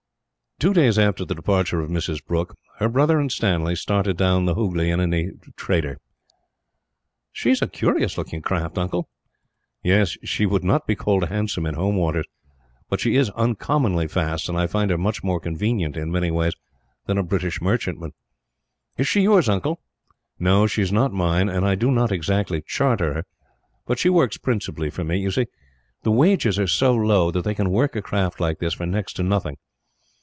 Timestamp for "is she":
18.99-19.21